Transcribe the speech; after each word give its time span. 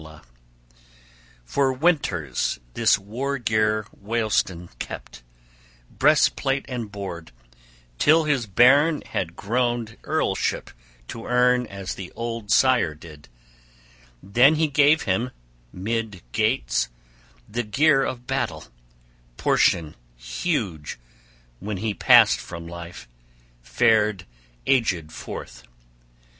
{34a} 0.01 0.23
For 1.45 1.71
winters 1.73 2.59
this 2.73 2.97
war 2.97 3.37
gear 3.37 3.85
Weohstan 3.95 4.69
kept, 4.79 5.21
breastplate 5.91 6.65
and 6.67 6.91
board, 6.91 7.31
till 7.99 8.23
his 8.23 8.47
bairn 8.47 9.01
had 9.03 9.35
grown 9.35 9.85
earlship 10.01 10.71
to 11.07 11.27
earn 11.27 11.67
as 11.67 11.93
the 11.93 12.11
old 12.13 12.49
sire 12.49 12.95
did: 12.95 13.29
then 14.23 14.55
he 14.55 14.67
gave 14.69 15.03
him, 15.03 15.29
mid 15.71 16.23
Geats, 16.31 16.89
the 17.47 17.61
gear 17.61 18.01
of 18.03 18.25
battle, 18.25 18.63
portion 19.37 19.93
huge, 20.15 20.97
when 21.59 21.77
he 21.77 21.93
passed 21.93 22.39
from 22.39 22.67
life, 22.67 23.07
fared 23.61 24.25
aged 24.65 25.11
forth. 25.11 25.61